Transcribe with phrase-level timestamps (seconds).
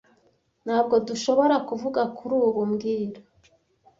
[0.65, 3.19] Ntabwo dushobora kuvuga kuri ubu mbwira